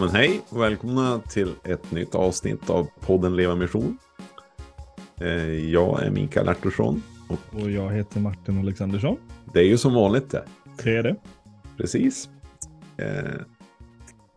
[0.00, 3.98] men hej och välkomna till ett nytt avsnitt av podden Leva Mission.
[5.20, 7.02] Eh, jag är Mikael Artursson.
[7.28, 7.62] Och...
[7.62, 9.16] och jag heter Martin Alexandersson.
[9.54, 10.44] Det är ju som vanligt det.
[10.84, 11.16] Det är det.
[11.76, 12.28] Precis.
[12.96, 13.40] Eh,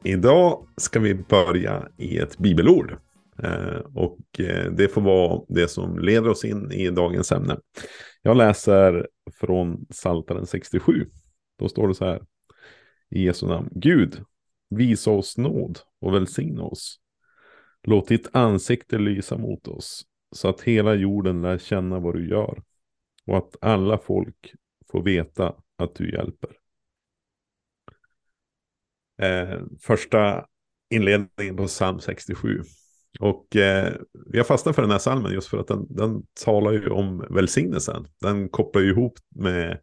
[0.04, 2.98] idag ska vi börja i ett bibelord.
[3.44, 7.58] Eh, och eh, det får vara det som leder oss in i dagens ämne.
[8.22, 9.08] Jag läser
[9.40, 11.06] från Saltaren 67.
[11.60, 12.22] Då står det så här.
[13.10, 13.70] I Jesu namn.
[13.72, 14.24] Gud,
[14.76, 17.00] visa oss nåd och välsigna oss.
[17.84, 20.06] Låt ditt ansikte lysa mot oss.
[20.32, 22.64] Så att hela jorden lär känna vad du gör.
[23.28, 24.54] Och att alla folk
[24.92, 26.50] får veta att du hjälper.
[29.22, 30.46] Eh, första
[30.90, 32.62] inledningen på psalm 67.
[33.20, 33.94] Och eh,
[34.32, 37.26] vi har fastnat för den här salmen just för att den, den talar ju om
[37.30, 38.08] välsignelsen.
[38.22, 39.80] Den kopplar ju ihop med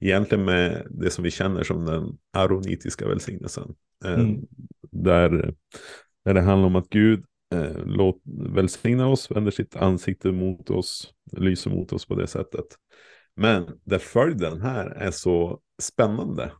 [0.00, 3.74] egentligen med det som vi känner som den aronitiska välsignelsen.
[4.04, 4.46] Eh, mm.
[4.90, 5.54] Där,
[6.24, 8.22] där det handlar om att Gud eh, låt,
[8.54, 12.66] välsignar oss, vänder sitt ansikte mot oss, lyser mot oss på det sättet.
[13.36, 16.52] Men där följden här är så spännande.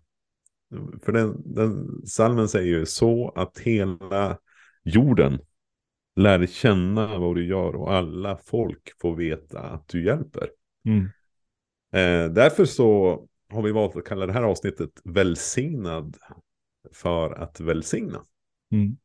[1.02, 4.38] För den, den salmen säger ju så att hela
[4.84, 5.38] jorden
[6.16, 10.50] lär känna vad du gör och alla folk får veta att du hjälper.
[10.84, 11.04] Mm.
[11.92, 13.20] Eh, därför så
[13.52, 16.16] har vi valt att kalla det här avsnittet välsignad
[16.94, 18.24] för att välsigna.
[18.72, 18.96] Mm.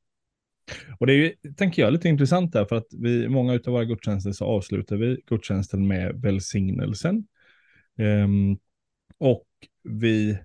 [0.99, 3.85] Och det är ju, tänker jag, lite intressant där, för att vi, många av våra
[3.85, 7.27] gudstjänster så avslutar vi gudstjänsten med välsignelsen.
[7.97, 8.59] Um,
[9.17, 9.47] och
[9.83, 10.37] vi,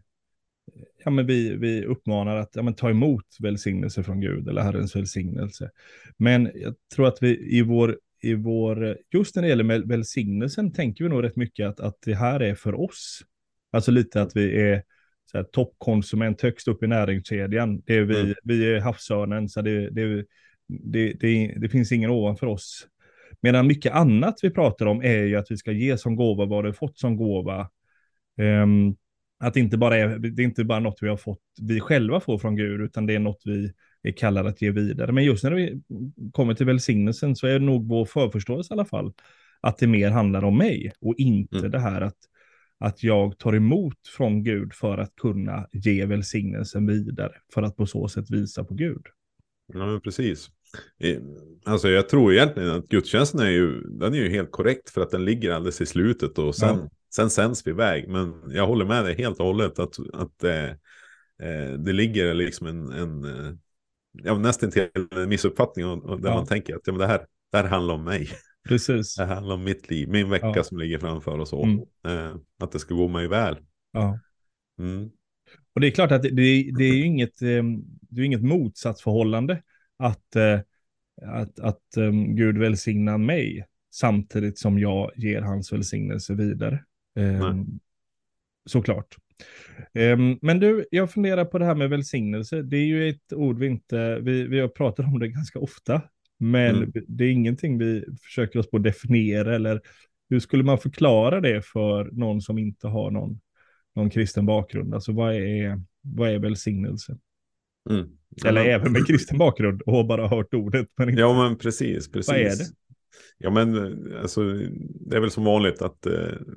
[1.05, 4.97] ja, men vi, vi uppmanar att ja, men ta emot välsignelse från Gud, eller Herrens
[4.97, 5.71] välsignelse.
[6.17, 11.05] Men jag tror att vi i vår, i vår just när det gäller välsignelsen tänker
[11.05, 13.21] vi nog rätt mycket att, att det här är för oss.
[13.73, 14.83] Alltså lite att vi är
[15.31, 17.81] så toppkonsument högst upp i näringskedjan.
[17.87, 18.35] Det är vi, mm.
[18.45, 20.25] vi är havsörnen, så det, det,
[20.67, 22.87] det, det, det finns ingen ovanför oss.
[23.41, 26.65] Medan mycket annat vi pratar om är ju att vi ska ge som gåva vad
[26.65, 27.71] du fått som gåva.
[28.39, 28.97] Um,
[29.41, 32.21] att det inte bara är, det är inte bara något vi har fått, vi själva
[32.21, 35.13] får från Gud, utan det är något vi är kallade att ge vidare.
[35.13, 35.83] Men just när vi
[36.33, 39.13] kommer till välsignelsen så är det nog vår förförståelse i alla fall,
[39.61, 41.71] att det mer handlar om mig och inte mm.
[41.71, 42.17] det här att
[42.81, 47.87] att jag tar emot från Gud för att kunna ge välsignelsen vidare, för att på
[47.87, 49.03] så sätt visa på Gud.
[49.73, 50.51] Ja, men precis.
[51.65, 55.11] Alltså jag tror egentligen att gudstjänsten är ju, den är ju helt korrekt för att
[55.11, 56.91] den ligger alldeles i slutet och sen, ja.
[57.15, 58.09] sen sänds vi iväg.
[58.09, 60.65] Men jag håller med dig helt och hållet att, att eh,
[61.49, 63.53] eh det ligger liksom en, en eh,
[64.13, 66.35] ja, nästan till en missuppfattning och, och där ja.
[66.35, 68.29] man tänker att ja, men det, här, det här handlar om mig.
[68.69, 69.15] Precis.
[69.17, 70.65] Det handlar om mitt liv, min vecka ja.
[70.65, 71.55] som ligger framför.
[71.55, 71.81] Och, mm.
[72.07, 73.57] eh, att det ska gå mig väl.
[73.93, 74.19] Ja.
[74.79, 75.11] Mm.
[75.75, 76.31] Och det är klart att det,
[76.79, 77.63] det är ju inget, eh,
[78.01, 79.63] det är inget motsatsförhållande
[79.97, 80.61] att, eh,
[81.23, 81.83] att, att
[82.29, 86.85] Gud välsignar mig samtidigt som jag ger hans välsignelse vidare.
[87.17, 87.81] Um,
[88.67, 89.17] såklart.
[90.41, 92.63] Men du, jag funderar på det här med välsignelse.
[92.63, 96.03] Det är ju ett ord vi inte, vi, vi har pratat om det ganska ofta
[96.41, 96.93] men mm.
[97.09, 99.81] det är ingenting vi försöker oss på att definiera eller
[100.31, 103.41] hur skulle man förklara det för någon som inte har någon,
[103.97, 104.95] någon kristen bakgrund?
[104.95, 107.19] Alltså vad är, vad är välsignelse?
[107.91, 108.09] Mm.
[108.45, 108.73] Eller men...
[108.73, 110.89] även med kristen bakgrund och bara hört ordet.
[110.97, 111.21] Men inte...
[111.21, 112.29] Ja men precis, precis.
[112.29, 112.65] Vad är det?
[113.39, 113.77] Ja men
[114.23, 114.43] alltså,
[115.01, 116.13] det är väl som vanligt att eh,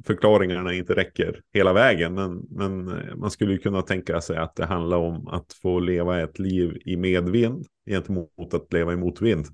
[0.05, 2.13] förklaringarna inte räcker hela vägen.
[2.13, 6.21] Men, men eh, man skulle kunna tänka sig att det handlar om att få leva
[6.21, 9.45] ett liv i medvind gentemot att leva i motvind.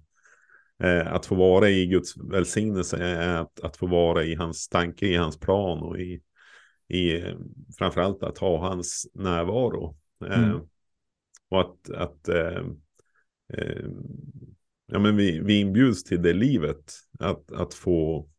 [0.84, 5.08] Eh, att få vara i Guds välsignelse är att, att få vara i hans tanke,
[5.08, 6.22] i hans plan och i,
[6.88, 7.24] i
[7.78, 9.98] framförallt att ha hans närvaro.
[10.26, 10.60] Eh, mm.
[11.50, 12.66] och att, att eh,
[13.54, 13.86] eh,
[14.88, 18.30] ja, men vi, vi inbjuds till det livet, att, att, få,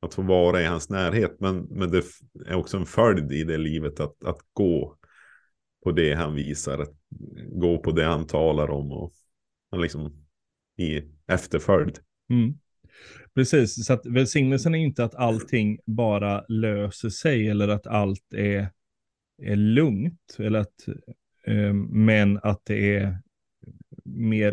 [0.00, 1.40] att få vara i hans närhet.
[1.40, 2.04] Men, men det
[2.46, 4.96] är också en följd i det livet att, att gå
[5.84, 6.94] på det han visar, att
[7.52, 8.92] gå på det han talar om.
[8.92, 9.12] Och
[9.76, 10.26] liksom
[10.76, 11.98] i efterföljd.
[12.30, 12.54] Mm.
[13.34, 18.68] Precis, så att välsignelsen är inte att allting bara löser sig eller att allt är,
[19.42, 20.36] är lugnt.
[20.38, 20.88] Eller att,
[21.46, 23.18] eh, men att det är
[24.04, 24.52] mer,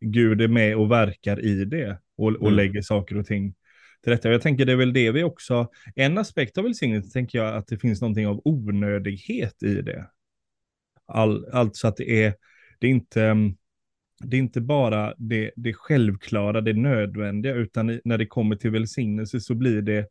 [0.00, 2.54] Gud är med och verkar i det och, och mm.
[2.54, 3.54] lägger saker och ting
[4.02, 4.30] till rätta.
[4.30, 7.66] Jag tänker det är väl det vi också, en aspekt av välsignelse tänker jag att
[7.66, 10.06] det finns någonting av onödighet i det.
[11.06, 12.34] All, alltså att det är,
[12.78, 13.36] det är inte,
[14.24, 19.40] det är inte bara det, det självklara, det nödvändiga, utan när det kommer till välsignelse
[19.40, 20.06] så blir det,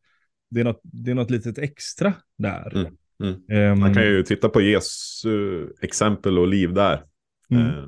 [0.49, 2.75] det är något, det är något litet extra där.
[2.75, 3.71] Mm, mm.
[3.71, 7.03] Um, Man kan ju titta på Jesu exempel och liv där.
[7.49, 7.65] Mm.
[7.65, 7.85] Uh,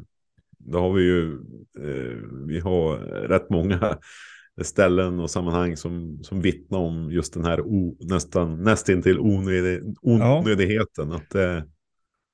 [0.58, 1.34] då har vi ju,
[1.80, 2.98] eh, vi har
[3.28, 3.98] rätt många
[4.62, 11.10] ställen och sammanhang som, som vittnar om just den här o, nästan nästintill onödig, onödigheten.
[11.10, 11.16] Ja.
[11.16, 11.64] Att eh,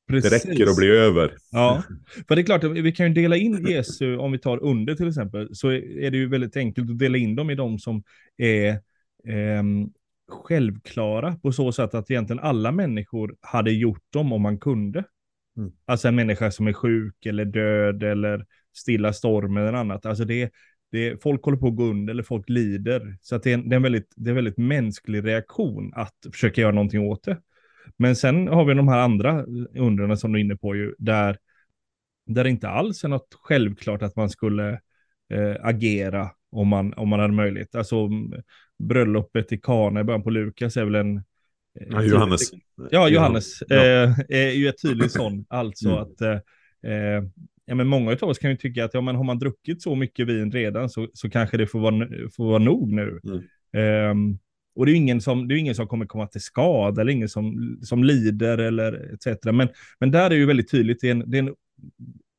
[0.08, 1.34] det räcker att bli över.
[1.52, 1.84] Ja,
[2.28, 4.96] för det är klart att vi kan ju dela in Jesu, om vi tar under
[4.96, 8.04] till exempel, så är det ju väldigt enkelt att dela in dem i de som
[8.38, 8.70] är
[9.28, 9.64] eh,
[10.28, 15.04] självklara på så sätt att egentligen alla människor hade gjort dem om man kunde.
[15.58, 15.72] Mm.
[15.86, 18.46] Alltså en människa som är sjuk eller död eller
[18.76, 20.06] stilla storm eller annat.
[20.06, 20.52] Alltså det,
[20.92, 23.18] det, folk håller på att gå under eller folk lider.
[23.22, 26.16] Så det, är en, det, är en väldigt, det är en väldigt mänsklig reaktion att
[26.32, 27.38] försöka göra någonting åt det.
[27.98, 29.46] Men sen har vi de här andra
[29.76, 31.38] undren som du är inne på ju, där,
[32.26, 34.70] där det inte alls är något självklart att man skulle
[35.34, 37.76] eh, agera om man, om man hade möjlighet.
[37.76, 38.10] Alltså
[38.80, 41.18] bröllopet i Kana i början på Lukas är väl en...
[41.18, 42.42] Eh, ja, Johannes.
[42.92, 43.76] Ja, Johannes ja.
[43.76, 46.00] Eh, är ju ett tydligt sån, alltså mm.
[46.00, 46.40] att eh,
[46.92, 47.24] eh,
[47.66, 49.96] ja, men många av oss kan ju tycka att ja, men har man druckit så
[49.96, 53.20] mycket vin redan så, så kanske det får vara, får vara nog nu.
[53.24, 54.12] Mm.
[54.12, 54.40] Um,
[54.78, 57.30] och det är ingen som, det är ingen som kommer komma till skada eller ingen
[57.30, 59.40] som, som lider eller etc.
[59.44, 59.70] Men,
[60.00, 61.56] men där är ju väldigt tydligt, det är en, det är en,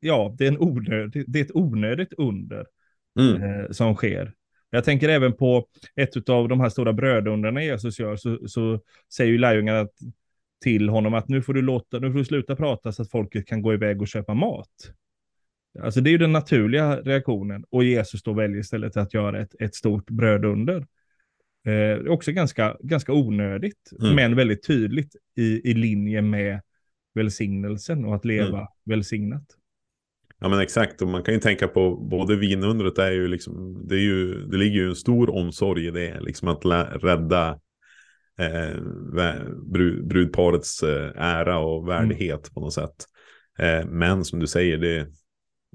[0.01, 2.67] ja, det är, en onödig, det är ett onödigt under
[3.21, 3.43] mm.
[3.43, 4.33] eh, som sker.
[4.71, 8.81] Jag tänker även på ett av de här stora brödundrarna Jesus gör, så, så
[9.15, 9.89] säger ju lärjungarna
[10.63, 13.47] till honom att nu får du låta, nu får du sluta prata så att folket
[13.47, 14.93] kan gå iväg och köpa mat.
[15.81, 19.55] Alltså det är ju den naturliga reaktionen och Jesus då väljer istället att göra ett,
[19.61, 20.87] ett stort brödunder.
[21.67, 24.15] Eh, också ganska, ganska onödigt, mm.
[24.15, 26.61] men väldigt tydligt i, i linje med
[27.15, 28.69] välsignelsen och att leva mm.
[28.85, 29.45] välsignat.
[30.41, 33.95] Ja men exakt, och man kan ju tänka på både vinundret är ju liksom, det,
[33.95, 36.65] är ju, det ligger ju en stor omsorg i det, liksom att
[37.03, 37.59] rädda
[38.39, 38.77] eh,
[40.03, 42.55] brudparets eh, ära och värdighet mm.
[42.55, 42.95] på något sätt.
[43.59, 45.07] Eh, men som du säger, det,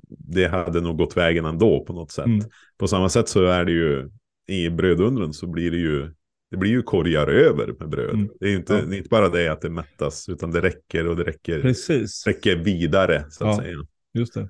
[0.07, 2.25] det hade nog gått vägen ändå på något sätt.
[2.25, 2.45] Mm.
[2.77, 4.09] På samma sätt så är det ju
[4.47, 6.11] i brödundren så blir det ju
[6.53, 8.13] det blir ju korgar över med bröd.
[8.13, 8.29] Mm.
[8.39, 8.81] Det är inte, ja.
[8.85, 12.27] det är inte bara det att det mättas, utan det räcker och det räcker, Precis.
[12.27, 13.77] räcker vidare, så att ja, säga.
[14.13, 14.49] Just det.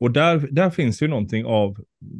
[0.00, 1.76] Och där, där finns ju någonting av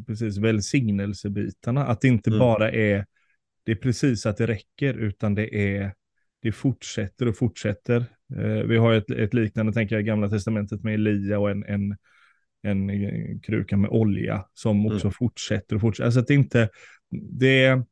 [0.06, 2.38] precis välsignelsebitarna, att det inte mm.
[2.38, 3.06] bara är,
[3.64, 5.94] det är precis att det räcker, utan det är,
[6.42, 8.04] det fortsätter och fortsätter.
[8.36, 11.96] Eh, vi har ett, ett liknande, tänker jag, Gamla Testamentet med Elia och en, en
[12.62, 15.12] en kruka med olja som också mm.
[15.12, 16.04] fortsätter och fortsätter.
[16.04, 16.68] Alltså att det inte,
[17.10, 17.84] det är,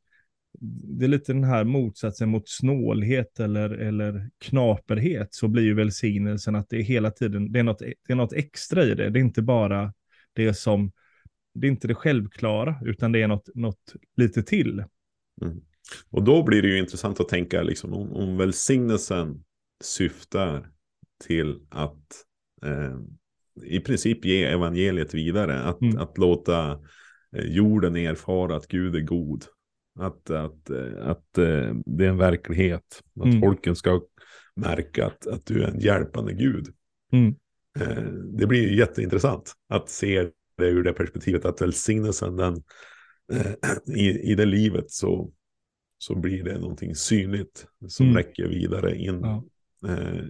[0.99, 6.55] det är lite den här motsatsen mot snålhet eller, eller knaperhet så blir ju välsignelsen
[6.55, 9.09] att det är hela tiden, det är, något, det är något extra i det.
[9.09, 9.93] Det är inte bara
[10.33, 10.91] det som,
[11.53, 14.83] det är inte det självklara, utan det är något, något lite till.
[15.41, 15.61] Mm.
[16.09, 19.43] Och då blir det ju intressant att tänka liksom, om, om välsignelsen
[19.83, 20.69] syftar
[21.27, 22.25] till att
[22.65, 22.99] eh,
[23.63, 25.59] i princip ge evangeliet vidare.
[25.59, 25.97] Att, mm.
[25.97, 26.71] att låta
[27.35, 29.45] eh, jorden erfara att Gud är god.
[29.99, 33.03] Att, att, eh, att eh, det är en verklighet.
[33.19, 33.41] Att mm.
[33.41, 34.01] folken ska
[34.55, 36.67] märka att, att du är en hjälpande Gud.
[37.11, 37.35] Mm.
[38.37, 42.63] Det blir jätteintressant att se det ur det perspektivet att välsignelsen den,
[43.95, 45.31] i, i det livet så,
[45.97, 48.17] så blir det någonting synligt som mm.
[48.17, 49.43] räcker vidare in ja.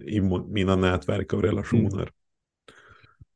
[0.04, 2.10] i mina nätverk av relationer.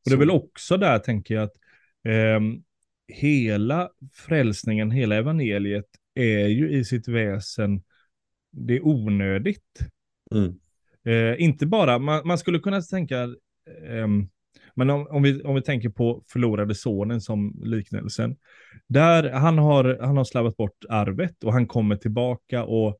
[0.05, 1.57] Och det är väl också där, tänker jag, att
[2.05, 2.41] eh,
[3.09, 7.83] hela frälsningen, hela evangeliet är ju i sitt väsen,
[8.51, 9.79] det är onödigt.
[10.35, 10.55] Mm.
[11.05, 14.09] Eh, inte bara, man, man, skulle kunna tänka, eh,
[14.75, 18.37] men om, om, vi, om vi tänker på förlorade sonen som liknelsen,
[18.87, 22.99] där han har, han har slarvat bort arvet och han kommer tillbaka och,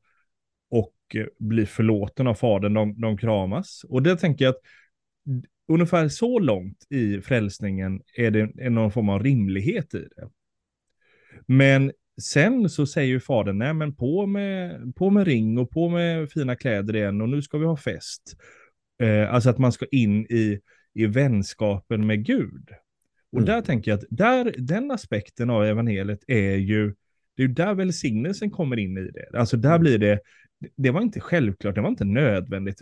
[0.69, 0.93] och
[1.39, 3.85] blir förlåten av fadern, de, de kramas.
[3.89, 4.61] Och det tänker jag att
[5.67, 10.29] ungefär så långt i frälsningen är det någon form av rimlighet i det.
[11.47, 11.91] Men
[12.21, 16.31] sen så säger ju fadern, nej men på med, på med ring och på med
[16.31, 18.21] fina kläder igen och nu ska vi ha fest.
[19.01, 20.59] Eh, alltså att man ska in i,
[20.93, 22.69] i vänskapen med Gud.
[23.31, 23.45] Och mm.
[23.45, 26.93] där tänker jag att där, den aspekten av evangeliet är ju,
[27.35, 29.39] det är ju där välsignelsen kommer in i det.
[29.39, 29.81] Alltså där mm.
[29.81, 30.19] blir det,
[30.75, 32.81] det var inte självklart, det var inte nödvändigt.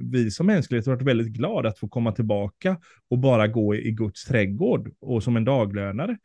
[0.00, 2.76] Vi som mänsklighet har varit väldigt glada att få komma tillbaka
[3.08, 6.18] och bara gå i Guds trädgård och som en daglönare.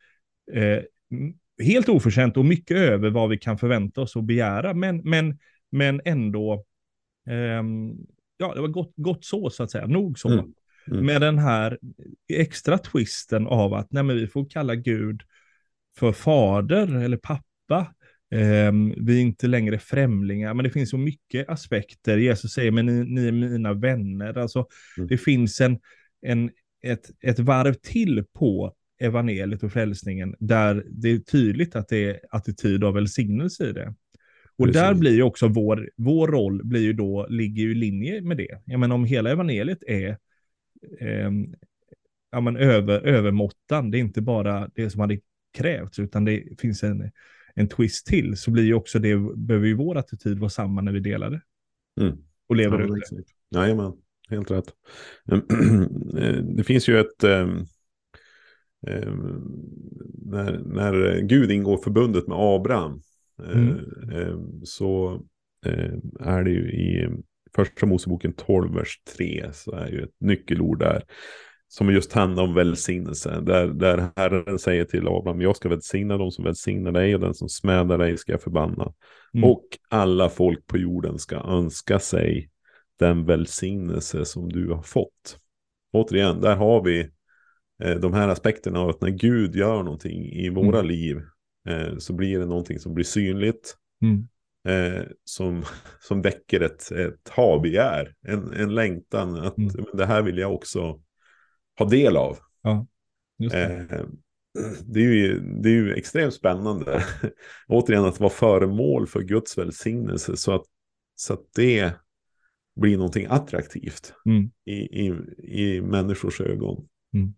[0.52, 0.82] Eh,
[1.64, 5.38] helt oförtjänt och mycket över vad vi kan förvänta oss och begära, men, men,
[5.70, 6.64] men ändå,
[7.28, 7.62] eh,
[8.36, 10.28] ja, det var gott, gott så, så att säga, nog så.
[10.28, 10.52] Mm.
[10.90, 11.06] Mm.
[11.06, 11.78] Med den här
[12.28, 15.22] extra twisten av att nej, men vi får kalla Gud
[15.98, 17.94] för fader eller pappa
[18.96, 22.16] vi är inte längre främlingar, men det finns så mycket aspekter.
[22.16, 24.38] Jesus säger, men ni, ni är mina vänner.
[24.38, 24.66] Alltså,
[24.96, 25.08] mm.
[25.08, 25.78] Det finns en,
[26.22, 26.50] en,
[26.82, 32.20] ett, ett varv till på evangeliet och frälsningen där det är tydligt att det är
[32.30, 33.94] attityd av välsignelse i det.
[34.58, 34.82] Och Precis.
[34.82, 38.36] där blir ju också vår, vår roll blir ju då, ligger ju i linje med
[38.36, 38.62] det.
[38.64, 40.08] Jag menar om hela evangeliet är
[41.00, 41.30] eh,
[42.30, 45.20] ja, men över, övermåttan, det är inte bara det som hade
[45.52, 47.10] krävts, utan det finns en,
[47.56, 50.92] en twist till, så blir ju också det, behöver ju vår attityd vara samma när
[50.92, 51.40] vi delar det.
[52.00, 52.16] Mm.
[52.48, 53.02] Och lever Ja, ut
[53.50, 53.58] det.
[53.58, 53.92] Jajamän,
[54.28, 54.72] helt rätt.
[56.56, 57.24] Det finns ju ett...
[57.24, 57.64] ehm,
[58.86, 59.42] ehm,
[60.22, 63.00] När, när Gud ingår förbundet med Abraham
[63.42, 63.78] eh, Mm.
[64.12, 65.22] ehm, så
[65.66, 67.08] eh, är det ju i
[67.56, 71.02] första Moseboken 12, vers 3, så är ju ett nyckelord där.
[71.68, 73.40] Som just handlar om välsignelse.
[73.40, 77.34] Där, där Herren säger till Abraham, jag ska välsigna dem som välsignar dig och den
[77.34, 78.92] som smädar dig ska jag förbanna.
[79.34, 79.50] Mm.
[79.50, 82.50] Och alla folk på jorden ska önska sig
[82.98, 85.38] den välsignelse som du har fått.
[85.92, 87.10] Återigen, där har vi
[87.82, 90.86] eh, de här aspekterna av att när Gud gör någonting i våra Mm.
[90.86, 91.16] liv
[91.68, 93.76] eh, så blir det någonting som blir synligt.
[94.02, 94.28] Mm.
[94.68, 95.64] Eh, som,
[96.00, 99.70] som väcker ett, ett ha-begär, en, en längtan att Mm.
[99.76, 101.00] men det här vill jag också
[101.78, 102.38] ha del av.
[103.38, 103.88] Just det.
[103.90, 104.06] Eh,
[104.86, 107.04] det, är ju, det är ju extremt spännande.
[107.68, 110.64] Återigen att vara föremål för Guds välsignelse så att,
[111.14, 111.92] så att det
[112.80, 114.50] blir någonting attraktivt Mm.
[114.64, 116.88] i, i, i människors ögon.
[117.14, 117.34] Mm.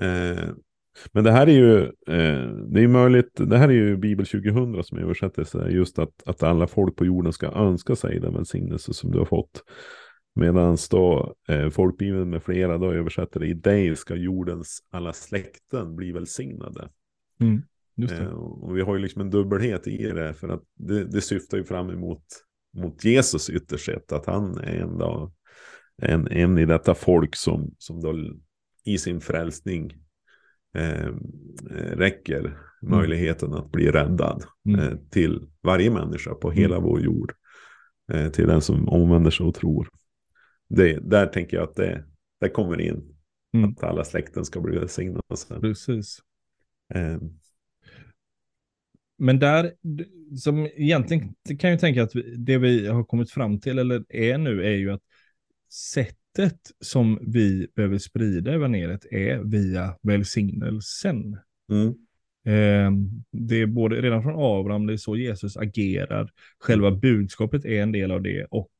[0.00, 0.48] Eh,
[1.12, 4.84] men det här är ju, eh, det är möjligt, det här är ju Bibel 2000
[4.84, 8.94] som översätter sig just att, att alla folk på jorden ska önska sig den välsignelse
[8.94, 9.62] som du har fått.
[10.36, 15.96] Medan då eh, folkbibeln med flera då översätter det i dig ska jordens alla släkten
[15.96, 16.88] bli välsignade.
[17.40, 17.62] Mm.
[18.10, 21.58] Eh, och vi har ju liksom en dubbelhet i det för att det, det syftar
[21.58, 22.22] ju fram emot
[22.76, 25.32] mot Jesus ytterst sett att han är en, då,
[26.02, 28.14] en, en i detta folk som, som då
[28.84, 29.92] i sin frälsning
[30.74, 31.12] eh,
[31.96, 34.80] räcker möjligheten att bli räddad Mm.
[34.80, 37.32] eh, till varje människa på hela vår jord.
[38.12, 39.88] Eh, till den som omvänder sig och tror.
[40.68, 42.04] Det, där tänker jag att det,
[42.40, 43.02] det kommer in.
[43.54, 43.70] Mm.
[43.70, 45.22] Att alla släkten ska bli välsignade.
[45.60, 46.18] Precis.
[46.94, 47.18] Eh,
[49.18, 49.72] Men där,
[50.36, 54.64] som egentligen kan jag tänka att det vi har kommit fram till, eller är nu,
[54.66, 55.02] är ju att
[55.70, 61.38] sättet som vi behöver sprida evangeliet är via välsignelsen.
[61.70, 61.94] mm,
[62.46, 62.90] Eh,
[63.32, 66.30] det är både redan från Abraham, det är så Jesus agerar.
[66.58, 68.70] Själva budskapet är en del av det och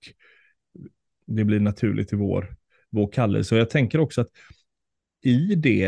[1.27, 2.57] det blir naturligt i vår,
[2.91, 3.55] vår kallelse.
[3.55, 4.29] Och jag tänker också att
[5.23, 5.85] i det,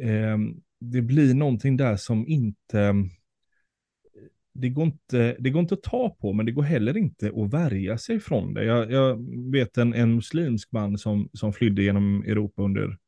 [0.00, 0.38] eh,
[0.80, 2.94] det blir någonting där som inte,
[4.54, 7.52] det går inte, det går inte att ta på, men det går heller inte att
[7.52, 8.64] värja sig från det.
[8.64, 12.98] Jag, jag vet en, en muslimsk man som, som flydde genom Europa under,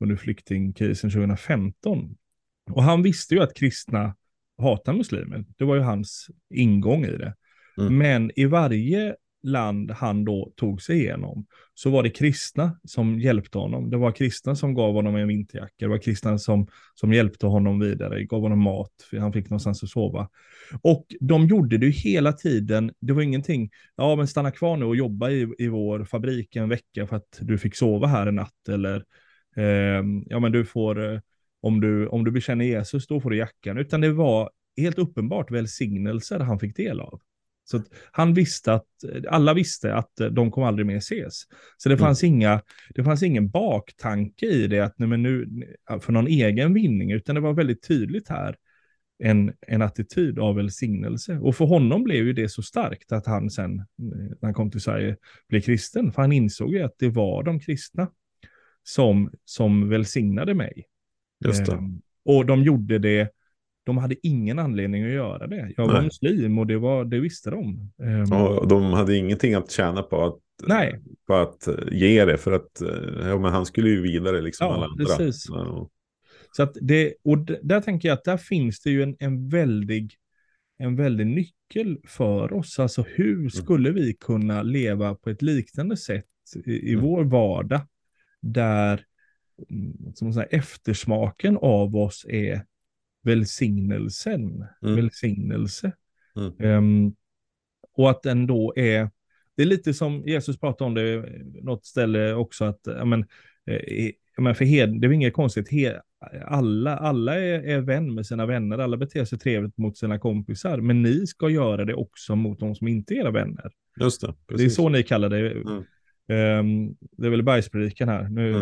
[0.00, 2.16] under flyktingkrisen 2015.
[2.70, 4.16] Och han visste ju att kristna
[4.58, 5.44] hatar muslimer.
[5.56, 7.34] Det var ju hans ingång i det.
[7.78, 7.98] Mm.
[7.98, 13.58] Men i varje land han då tog sig igenom så var det kristna som hjälpte
[13.58, 13.90] honom.
[13.90, 15.74] Det var kristna som gav honom en vinterjacka.
[15.78, 19.82] Det var kristna som, som hjälpte honom vidare, gav honom mat, för han fick någonstans
[19.82, 20.28] att sova.
[20.82, 22.92] Och de gjorde det ju hela tiden.
[23.00, 26.68] Det var ingenting, ja men stanna kvar nu och jobba i, i vår fabrik en
[26.68, 28.68] vecka för att du fick sova här en natt.
[28.68, 29.04] Eller
[29.56, 31.20] eh, ja men du får, eh,
[31.60, 33.78] om du, om du bekänner Jesus då får du jackan.
[33.78, 37.20] Utan det var helt uppenbart välsignelser han fick del av.
[37.64, 38.86] Så att han visste att,
[39.28, 41.42] alla visste att eh, de kommer aldrig mer ses.
[41.76, 42.62] Så det fanns, inga,
[42.94, 45.48] det fanns ingen baktanke i det, att nej, men nu,
[46.00, 48.56] för någon egen vinning, utan det var väldigt tydligt här
[49.24, 51.38] en, en attityd av välsignelse.
[51.38, 54.70] Och för honom blev ju det så starkt att han sen, eh, när han kom
[54.70, 55.16] till Sverige,
[55.48, 56.12] blev kristen.
[56.12, 58.08] För han insåg ju att det var de kristna
[58.82, 60.84] som, som välsignade mig.
[61.44, 61.72] just det.
[61.72, 63.28] Ehm, och de gjorde det,
[63.84, 65.72] de hade ingen anledning att göra det.
[65.76, 66.04] Jag var Nej.
[66.04, 67.90] muslim och det, var, det visste de.
[68.02, 71.00] Ehm, Och de hade ingenting att tjäna på att, Nej.
[71.26, 72.38] på att eh, ge det.
[72.38, 75.04] För att eh, ja, men han skulle ju vidare liksom Ja, alla andra.
[75.04, 75.46] precis.
[75.48, 75.88] Ja,
[76.56, 80.14] Så att det, och där tänker jag att där finns det ju en, en väldig
[80.78, 82.78] en väldig nyckel för oss.
[82.78, 86.24] Alltså hur skulle vi kunna leva på ett liknande sätt
[86.64, 87.04] i, i Mm.
[87.04, 87.80] vår vardag
[88.40, 89.04] där
[89.70, 92.64] mm, som säger, eftersmaken av oss är
[93.22, 94.96] välsignelsen, Mm.
[94.96, 95.92] välsignelse.
[96.36, 96.52] Mm.
[96.58, 97.14] Ehm,
[97.96, 99.10] och att den då är,
[99.56, 101.24] det är lite som Jesus pratade om det
[101.62, 103.20] något ställe också, att ja, men,
[103.66, 106.00] eh, men för hed, det är inget konstigt, he,
[106.44, 110.78] alla, alla är, är vän med sina vänner, alla beter sig trevligt mot sina kompisar,
[110.78, 113.70] men ni ska göra det också mot de som inte är era vänner.
[114.00, 114.26] Just det.
[114.26, 114.74] Det är Precis.
[114.74, 115.50] så ni kallar det.
[115.50, 115.84] Mm.
[116.28, 118.28] Um, det är väl bergspredikan här.
[118.28, 118.54] Nu,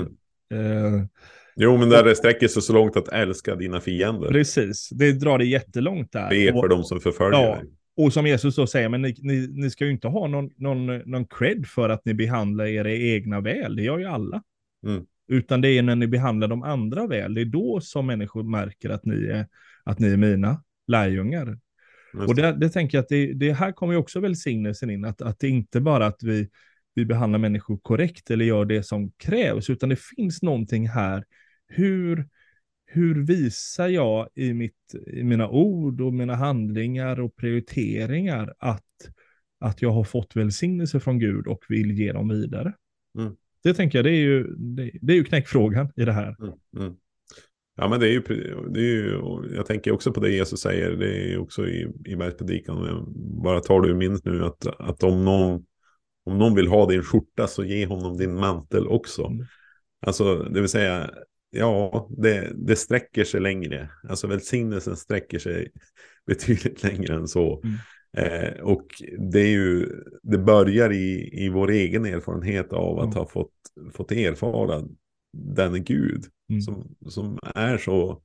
[0.50, 0.94] mm.
[0.94, 1.04] uh,
[1.60, 4.28] jo, men där det sträcker sig så långt att älska dina fiender.
[4.28, 6.28] Precis, det drar det jättelångt där.
[6.30, 7.64] Be för de som förföljer ja, dig.
[7.96, 10.86] Och som Jesus då säger, men ni, ni, ni, ska ju inte ha någon, någon,
[10.86, 13.76] någon cred för att ni behandlar era egna väl.
[13.76, 14.42] Det gör ju alla.
[14.86, 15.04] Mm.
[15.28, 18.90] Utan det är när ni behandlar de andra väl, det är då som människor märker
[18.90, 19.46] att ni är,
[19.84, 21.58] att ni är mina lärjungar.
[22.28, 25.22] Och det, det tänker jag att det, det, här kommer ju också välsignelsen in, att,
[25.22, 26.48] att det inte bara att vi,
[26.94, 31.24] vi behandlar människor korrekt eller gör det som krävs, utan det finns någonting här.
[31.70, 32.28] Hur,
[32.86, 38.84] hur visar jag i, mitt, i mina ord och mina handlingar och prioriteringar att,
[39.60, 42.72] att jag har fått välsignelse från Gud och vill ge dem vidare?
[43.18, 43.36] Mm.
[43.62, 46.36] Det tänker jag, det är ju, det, det är ju knäckfrågan i det här.
[46.40, 46.52] Mm.
[46.76, 46.96] Mm.
[47.76, 48.20] Ja, men det är, ju,
[48.70, 49.20] det är ju,
[49.54, 53.04] jag tänker också på det Jesus säger, det är också i, i bergspredikan,
[53.42, 55.64] bara tar du minst nu att, att om, någon,
[56.24, 59.26] om någon vill ha din skjorta så ge honom din mantel också.
[59.26, 59.46] Mm.
[60.06, 61.10] Alltså, det vill säga,
[61.50, 63.90] ja, det, det sträcker sig längre.
[64.08, 65.72] Alltså välsignelsen sträcker sig
[66.26, 67.62] betydligt längre än så.
[67.62, 67.76] Mm.
[68.16, 68.86] Eh, och
[69.18, 69.88] det, är ju,
[70.22, 73.16] det börjar i, i vår egen erfarenhet av att mm.
[73.16, 73.52] ha fått,
[73.92, 74.84] fått erfara
[75.32, 76.60] den Gud mm.
[76.60, 78.22] som, som är så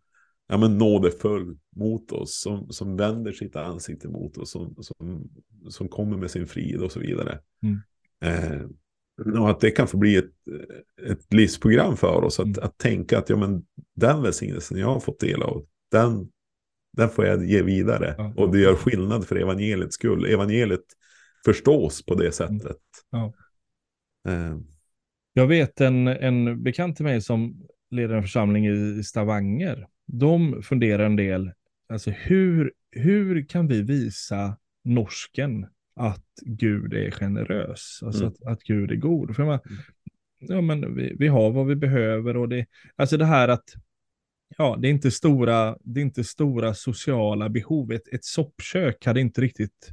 [0.48, 5.29] ja, men nådefull mot oss, som, som vänder sitt ansikte mot oss, som, som,
[5.70, 7.39] som kommer med sin frid och så vidare.
[7.63, 7.82] Mm.
[8.22, 8.62] Eh,
[9.39, 10.31] och att det kan få bli ett,
[11.10, 12.60] ett livsprogram för oss, att, mm.
[12.62, 16.29] att tänka att ja, men den välsignelsen jag har fått del av, den,
[16.98, 18.15] den får jag ge vidare.
[18.17, 18.34] Ja.
[18.38, 20.25] Och det gör skillnad för evangeliets skull.
[20.25, 20.86] Evangeliet
[21.45, 22.77] förstås på det sättet.
[23.10, 23.34] Ja.
[24.27, 24.57] Eh.
[25.34, 29.88] Jag vet en, en bekant till mig som leder en församling i Stavanger.
[30.07, 31.51] De funderar en del,
[31.89, 38.34] alltså hur, hur kan vi visa norsken att Gud är generös, alltså mm.
[38.34, 39.36] att, att Gud är god.
[39.36, 39.77] För man, mm.
[40.40, 43.74] ja, men vi, vi har vad vi behöver och det, alltså det här att
[44.58, 47.92] ja, det är inte stora, det är inte stora sociala behov.
[47.92, 49.92] Ett, ett soppkök hade inte riktigt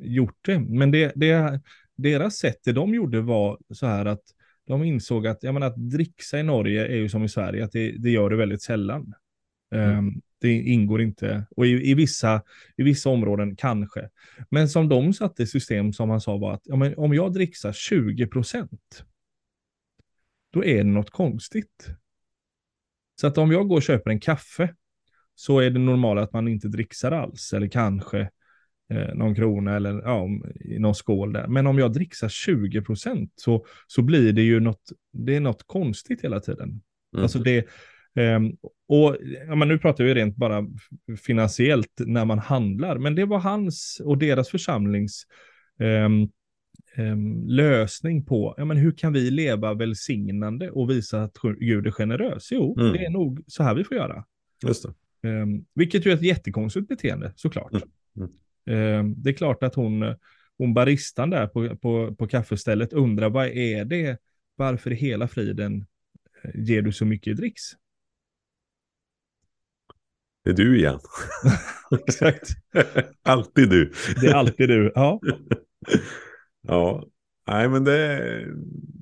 [0.00, 1.60] gjort det, men det, det,
[1.96, 4.22] deras sätt, det de gjorde var så här att
[4.66, 7.72] de insåg att, jag menar, att dricksa i Norge är ju som i Sverige, att
[7.72, 9.14] det, det gör det väldigt sällan.
[9.74, 9.98] Mm.
[9.98, 12.42] Um, det ingår inte, och i, i, vissa,
[12.76, 14.08] i vissa områden kanske.
[14.50, 17.32] Men som de satte i system som han sa var att ja, men om jag
[17.32, 19.04] dricksar 20 procent,
[20.52, 21.88] då är det något konstigt.
[23.20, 24.74] Så att om jag går och köper en kaffe
[25.34, 28.20] så är det normalt att man inte dricksar alls, eller kanske
[28.90, 30.28] eh, någon krona eller ja,
[30.60, 31.46] i någon skål där.
[31.46, 35.66] Men om jag dricksar 20 procent så, så blir det ju något, det är något
[35.66, 36.68] konstigt hela tiden.
[36.68, 37.22] Mm.
[37.22, 37.66] Alltså det,
[38.16, 38.56] Um,
[38.88, 40.66] och ja, men nu pratar vi rent bara
[41.26, 45.26] finansiellt när man handlar, men det var hans och deras församlings
[45.78, 46.30] um,
[46.96, 51.90] um, lösning på, ja men hur kan vi leva välsignande och visa att Gud är
[51.90, 52.48] generös?
[52.52, 52.92] Jo, mm.
[52.92, 54.24] det är nog så här vi får göra.
[54.66, 54.82] Just
[55.74, 57.72] vilket ju är ett jättekonstigt beteende såklart.
[57.72, 58.28] Mm.
[58.66, 59.14] Mm.
[59.22, 60.14] det är klart att hon,
[60.58, 64.18] hon baristan där på, på, på kaffestället undrar vad är det,
[64.56, 65.86] varför i hela friden
[66.42, 67.62] eh, ger du så mycket dricks?
[70.44, 70.98] Det är du igen.
[72.06, 72.48] Exakt.
[73.22, 73.92] alltid du.
[74.20, 75.20] Det är alltid du, ja.
[76.62, 77.04] ja,
[77.46, 78.20] nej men det,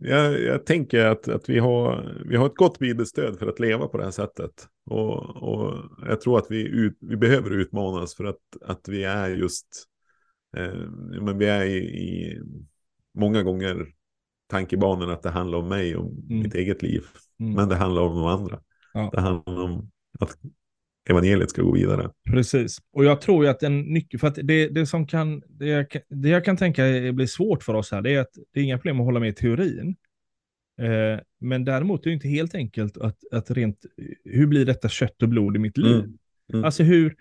[0.00, 3.88] jag, jag tänker att, att vi, har, vi har ett gott bibelstöd för att leva
[3.88, 4.68] på det här sättet.
[4.90, 5.74] Och, och
[6.06, 9.66] jag tror att vi, ut, vi behöver utmanas för att, att vi är just,
[10.56, 10.74] eh,
[11.20, 12.40] men vi är i, i
[13.14, 13.86] många gånger
[14.48, 16.42] tankebanan att det handlar om mig och mm.
[16.42, 17.04] mitt eget liv.
[17.40, 17.54] Mm.
[17.54, 18.60] Men det handlar om de andra.
[18.94, 19.10] Ja.
[19.12, 20.38] Det handlar om att
[21.10, 22.10] evangeliet ska gå vidare.
[22.30, 25.66] Precis, och jag tror ju att en nyckel, för att det, det som kan, det
[25.66, 28.64] jag, det jag kan tänka blir svårt för oss här, det är att det är
[28.64, 29.96] inga problem att hålla med i teorin.
[30.80, 33.78] Eh, men däremot är det inte helt enkelt att, att rent,
[34.24, 35.94] hur blir detta kött och blod i mitt liv?
[35.94, 36.18] Mm.
[36.52, 36.64] Mm.
[36.64, 37.16] Alltså hur,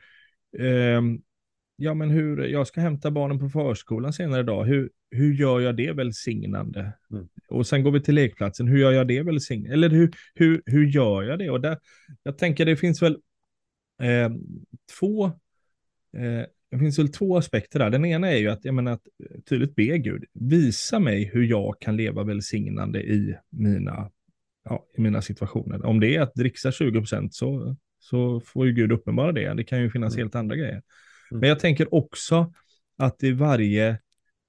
[0.59, 1.01] eh,
[1.75, 5.77] ja men hur, jag ska hämta barnen på förskolan senare idag, hur, hur gör jag
[5.77, 6.93] det välsignande?
[7.11, 7.27] Mm.
[7.49, 9.73] Och sen går vi till lekplatsen, hur gör jag det välsignande?
[9.73, 11.49] Eller hur, hur, hur gör jag det?
[11.49, 11.77] Och där,
[12.23, 13.17] jag tänker det finns väl
[14.01, 14.29] Eh,
[14.99, 15.25] två,
[16.17, 17.89] eh, det finns väl två aspekter där.
[17.89, 19.07] Den ena är ju att, jag menar, att
[19.49, 24.11] tydligt be Gud, visa mig hur jag kan leva välsignande i mina,
[24.63, 25.85] ja, i mina situationer.
[25.85, 29.53] Om det är att dricksa 20 så, så får ju Gud uppenbara det.
[29.53, 30.23] Det kan ju finnas mm.
[30.23, 30.81] helt andra grejer.
[31.31, 31.39] Mm.
[31.39, 32.53] Men jag tänker också
[32.97, 33.99] att i varje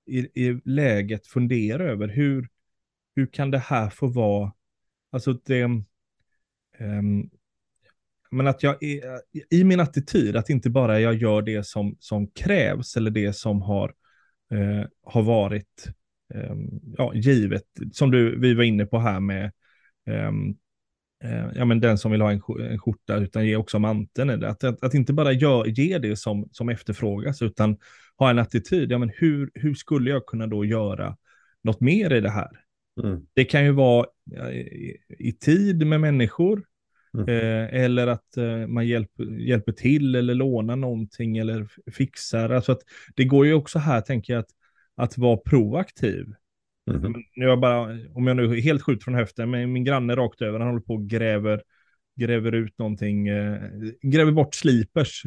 [0.06, 2.48] i, i läget fundera över hur,
[3.16, 4.52] hur kan det här få vara,
[5.10, 5.64] alltså det,
[6.78, 7.30] um,
[8.32, 12.26] men att jag är, i min attityd, att inte bara jag gör det som, som
[12.26, 13.94] krävs eller det som har,
[14.52, 15.88] eh, har varit
[16.34, 16.68] ehm,
[16.98, 19.52] ja, givet, som du, vi var inne på här med
[20.06, 20.48] ehm,
[21.24, 24.44] eh, ja, men den som vill ha en, en skjorta, utan ge också manteln.
[24.44, 27.76] Att, att, att inte bara gör, ge det som, som efterfrågas, utan
[28.16, 28.92] ha en attityd.
[28.92, 31.16] Ja, men hur, hur skulle jag kunna då göra
[31.62, 32.50] något mer i det här?
[33.02, 33.26] Mm.
[33.34, 34.06] Det kan ju vara
[34.52, 36.62] i, i tid med människor,
[37.18, 37.28] Mm.
[37.28, 42.50] Eh, eller att eh, man hjälper, hjälper till eller lånar någonting eller fixar.
[42.50, 42.82] Alltså att
[43.14, 44.50] det går ju också här, tänker jag, att,
[44.96, 46.26] att vara proaktiv.
[46.90, 47.12] Mm.
[47.36, 50.42] Nu jag bara, om jag nu är helt skjut från höften, men min granne rakt
[50.42, 51.62] över, han håller på och gräver,
[52.16, 53.62] gräver ut någonting, eh,
[54.02, 55.22] gräver bort slipers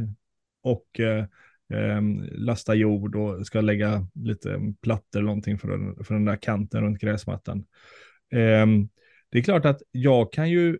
[0.63, 1.25] och eh,
[1.73, 6.35] eh, lastar jord och ska lägga lite plattor eller någonting för den, för den där
[6.35, 7.65] kanten runt gräsmattan.
[8.31, 8.65] Eh,
[9.29, 10.77] det är klart att jag kan ju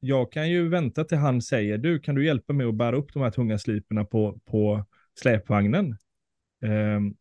[0.00, 3.12] jag kan ju vänta till han säger, du kan du hjälpa mig att bära upp
[3.12, 4.84] de här tunga sliperna på, på
[5.20, 5.96] släpvagnen?
[6.64, 7.16] Um,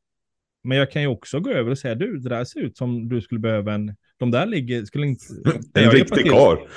[0.63, 3.09] men jag kan ju också gå över och säga, du, det där ser ut som
[3.09, 5.25] du skulle behöva en, de där ligger, skulle inte...
[5.73, 6.57] En riktig karl.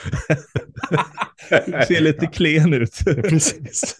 [1.86, 2.98] ser lite klen ut.
[3.04, 3.98] Precis.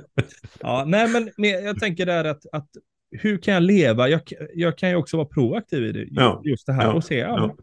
[0.60, 2.68] ja, nej men, men jag tänker där att, att
[3.10, 4.08] hur kan jag leva?
[4.08, 4.20] Jag,
[4.54, 6.42] jag kan ju också vara proaktiv i det, ja.
[6.44, 6.92] just det här ja.
[6.92, 7.56] och se, ja,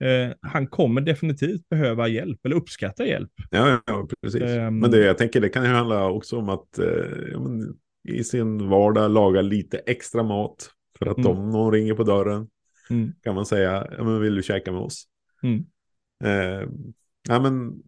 [0.00, 3.30] Eh, han kommer definitivt behöva hjälp eller uppskatta hjälp.
[3.50, 4.42] Ja, ja precis.
[4.42, 7.76] Um, men det, jag tänker det kan ju handla också om att eh, men,
[8.08, 10.70] i sin vardag laga lite extra mat.
[10.98, 11.30] För att mm.
[11.30, 12.48] om någon ringer på dörren
[12.90, 13.12] mm.
[13.22, 15.04] kan man säga, ja, men vill du käka med oss?
[15.42, 15.64] Mm.
[16.24, 16.68] Eh,
[17.28, 17.82] ja, men,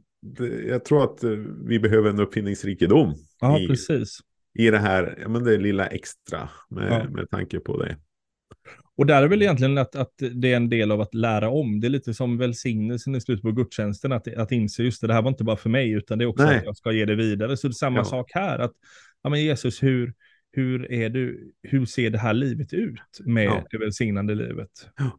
[0.69, 1.31] jag tror att eh,
[1.65, 3.15] vi behöver en uppfinningsrikedom.
[3.41, 4.19] Ja, i, precis.
[4.55, 7.11] I det här, ja, men det lilla extra med, ja.
[7.11, 7.97] med tanke på det.
[8.97, 11.81] Och där är väl egentligen att, att det är en del av att lära om.
[11.81, 15.15] Det är lite som välsignelsen i slutet på gudstjänsten, att, att inse just det, det
[15.15, 16.59] här var inte bara för mig, utan det är också Nej.
[16.59, 17.57] att jag ska ge det vidare.
[17.57, 18.05] Så det är samma ja.
[18.05, 18.73] sak här, att
[19.23, 20.15] ja, men Jesus, hur,
[20.53, 23.65] hur, är du, hur ser det här livet ut med ja.
[23.71, 24.71] det välsignande livet?
[24.97, 25.19] Ja.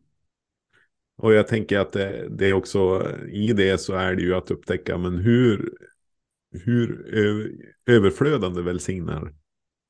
[1.17, 4.51] Och jag tänker att det, det, är också, i det så är det ju att
[4.51, 5.73] upptäcka, men hur,
[6.51, 7.05] hur
[7.85, 9.33] överflödande välsignar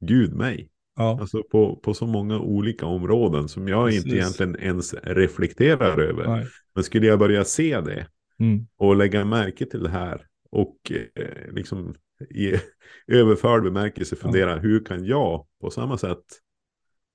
[0.06, 0.70] Gud mig?
[0.98, 1.18] Ja.
[1.22, 4.06] Alltså på, på så många olika områden som jag Precis.
[4.06, 6.28] inte egentligen ens reflekterar över.
[6.28, 6.48] Nej.
[6.76, 8.08] Men skulle jag börja se det
[8.40, 8.68] mm.
[8.78, 11.96] och lägga märke till det här och eh, liksom
[12.30, 12.54] i
[13.08, 14.58] överförd bemärkelse fundera ja.
[14.58, 16.26] hur kan jag på samma sätt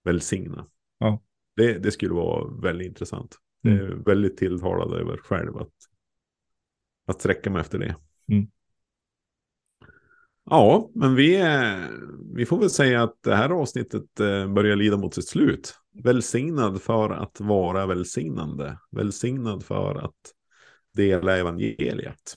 [0.05, 0.67] välsigna?
[0.99, 1.23] Ja.
[1.57, 3.39] Det, det skulle vara väldigt intressant.
[3.65, 3.79] Mm.
[3.79, 5.75] Det är väldigt tilltalad över själv att,
[7.07, 7.97] att sträcka mig efter det.
[8.33, 8.47] Mm.
[10.45, 11.45] Ja, men vi,
[12.35, 15.75] vi får väl säga att det här avsnittet eh, börjar lida mot sitt slut.
[16.05, 18.79] Välsignad för att vara välsignande.
[18.91, 20.33] Välsignad för att
[20.95, 22.35] dela evangeliet.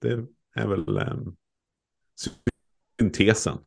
[0.00, 1.36] Det är väl um,
[3.00, 3.58] syntesen.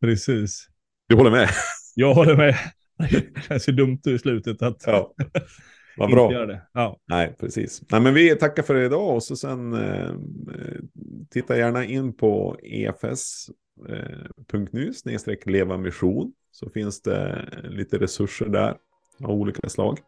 [0.00, 0.68] Precis.
[1.08, 1.48] Du håller med?
[1.94, 2.56] Jag håller med.
[3.34, 4.82] Det känns ju dumt i slutet att...
[4.86, 5.14] Ja.
[5.96, 6.46] Vad bra.
[6.46, 6.62] det.
[6.72, 6.96] Ja.
[7.08, 7.82] Nej, precis.
[7.90, 10.10] Nej, men vi tackar för idag och så sen eh,
[11.30, 14.12] titta gärna in på efs.nu
[15.16, 18.74] eh, leva mission så finns det lite resurser där
[19.24, 19.98] av olika slag.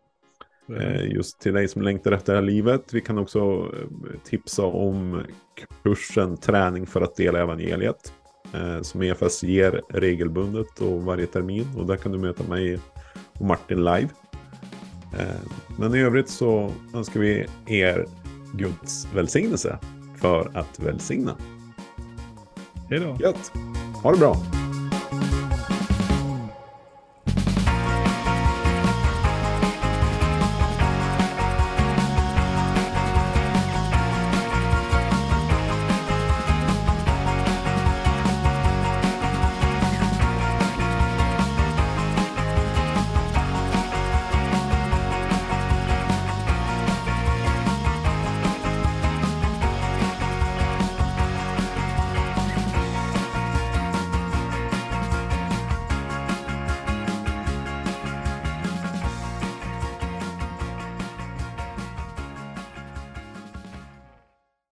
[0.77, 2.95] Eh, just till dig som längtar efter det här livet.
[2.95, 5.23] Vi kan också eh, tipsa om
[5.83, 8.13] kursen Träning för att dela evangeliet.
[8.83, 11.67] Som EFS ger regelbundet och varje termin.
[11.77, 12.79] Och där kan du möta mig
[13.39, 14.09] och Martin live.
[15.13, 15.27] Eh,
[15.77, 18.07] men i övrigt så önskar vi er
[18.53, 19.79] Guds välsignelse
[20.21, 21.37] för att välsigna.
[22.91, 23.17] Hej då.
[23.21, 23.53] Gött.
[24.03, 24.37] Ha det bra.